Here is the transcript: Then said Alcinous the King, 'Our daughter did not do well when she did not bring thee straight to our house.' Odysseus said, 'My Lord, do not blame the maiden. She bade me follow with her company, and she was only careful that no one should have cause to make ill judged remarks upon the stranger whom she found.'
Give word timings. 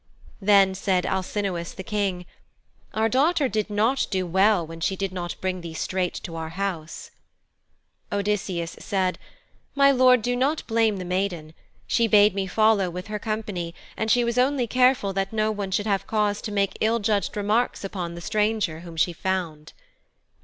Then 0.41 0.73
said 0.73 1.05
Alcinous 1.05 1.73
the 1.75 1.83
King, 1.83 2.25
'Our 2.95 3.07
daughter 3.07 3.47
did 3.47 3.69
not 3.69 4.07
do 4.09 4.25
well 4.25 4.65
when 4.65 4.79
she 4.81 4.95
did 4.95 5.11
not 5.13 5.39
bring 5.41 5.61
thee 5.61 5.75
straight 5.75 6.15
to 6.23 6.35
our 6.35 6.49
house.' 6.49 7.11
Odysseus 8.11 8.75
said, 8.79 9.19
'My 9.75 9.91
Lord, 9.91 10.23
do 10.23 10.35
not 10.35 10.65
blame 10.65 10.97
the 10.97 11.05
maiden. 11.05 11.53
She 11.85 12.07
bade 12.07 12.33
me 12.33 12.47
follow 12.47 12.89
with 12.89 13.09
her 13.09 13.19
company, 13.19 13.75
and 13.95 14.09
she 14.09 14.23
was 14.23 14.39
only 14.39 14.65
careful 14.65 15.13
that 15.13 15.31
no 15.31 15.51
one 15.51 15.69
should 15.69 15.85
have 15.85 16.07
cause 16.07 16.41
to 16.41 16.51
make 16.51 16.79
ill 16.81 16.97
judged 16.97 17.37
remarks 17.37 17.83
upon 17.83 18.15
the 18.15 18.21
stranger 18.21 18.79
whom 18.79 18.95
she 18.97 19.13
found.' 19.13 19.71